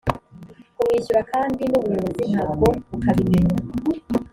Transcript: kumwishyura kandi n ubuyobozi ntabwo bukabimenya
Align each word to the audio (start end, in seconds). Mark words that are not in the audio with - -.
kumwishyura 0.75 1.21
kandi 1.31 1.61
n 1.65 1.73
ubuyobozi 1.79 2.23
ntabwo 2.31 2.67
bukabimenya 2.89 3.55